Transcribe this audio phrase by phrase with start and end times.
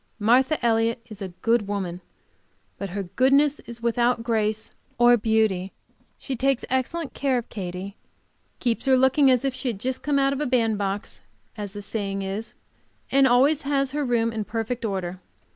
[0.17, 2.01] Martha Elliott is a good woman,
[2.79, 5.73] but her goodness is without grace or beauty.
[6.17, 7.97] She takes excellent care of Katy,
[8.57, 11.21] keeps her looking as if she had just come out of a band box,
[11.55, 12.23] as the saying
[13.11, 15.19] and always has her room in perfect order.